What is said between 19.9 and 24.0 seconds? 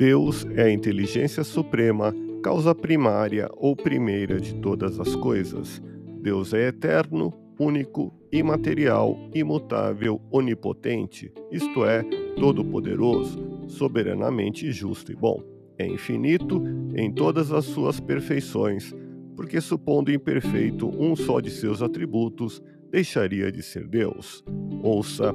imperfeito um só de seus atributos, deixaria de ser